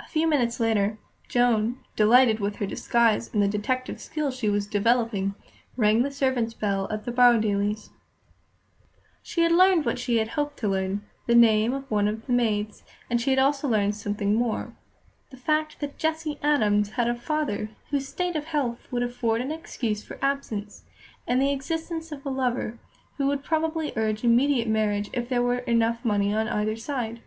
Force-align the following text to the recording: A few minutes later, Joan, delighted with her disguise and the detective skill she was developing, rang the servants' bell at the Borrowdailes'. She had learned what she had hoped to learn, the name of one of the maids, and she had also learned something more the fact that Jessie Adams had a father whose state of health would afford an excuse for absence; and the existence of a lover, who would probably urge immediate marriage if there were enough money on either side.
A 0.00 0.08
few 0.08 0.26
minutes 0.26 0.58
later, 0.58 0.98
Joan, 1.28 1.78
delighted 1.94 2.40
with 2.40 2.56
her 2.56 2.66
disguise 2.66 3.32
and 3.32 3.40
the 3.40 3.46
detective 3.46 4.00
skill 4.00 4.32
she 4.32 4.48
was 4.48 4.66
developing, 4.66 5.36
rang 5.76 6.02
the 6.02 6.10
servants' 6.10 6.52
bell 6.52 6.88
at 6.90 7.04
the 7.04 7.12
Borrowdailes'. 7.12 7.90
She 9.22 9.42
had 9.42 9.52
learned 9.52 9.84
what 9.86 10.00
she 10.00 10.16
had 10.16 10.30
hoped 10.30 10.56
to 10.58 10.68
learn, 10.68 11.04
the 11.28 11.36
name 11.36 11.72
of 11.74 11.88
one 11.88 12.08
of 12.08 12.26
the 12.26 12.32
maids, 12.32 12.82
and 13.08 13.20
she 13.20 13.30
had 13.30 13.38
also 13.38 13.68
learned 13.68 13.94
something 13.94 14.34
more 14.34 14.74
the 15.30 15.36
fact 15.36 15.78
that 15.78 15.96
Jessie 15.96 16.40
Adams 16.42 16.90
had 16.98 17.06
a 17.08 17.14
father 17.14 17.70
whose 17.90 18.08
state 18.08 18.34
of 18.34 18.46
health 18.46 18.88
would 18.90 19.04
afford 19.04 19.40
an 19.40 19.52
excuse 19.52 20.02
for 20.02 20.18
absence; 20.20 20.82
and 21.24 21.40
the 21.40 21.52
existence 21.52 22.10
of 22.10 22.26
a 22.26 22.30
lover, 22.30 22.80
who 23.16 23.28
would 23.28 23.44
probably 23.44 23.92
urge 23.94 24.24
immediate 24.24 24.66
marriage 24.66 25.08
if 25.12 25.28
there 25.28 25.40
were 25.40 25.58
enough 25.58 26.04
money 26.04 26.34
on 26.34 26.48
either 26.48 26.74
side. 26.74 27.20